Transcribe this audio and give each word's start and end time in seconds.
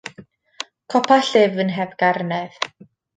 Copa 0.93 1.17
llyfn 1.27 1.73
heb 1.79 1.93
garnedd. 2.01 2.59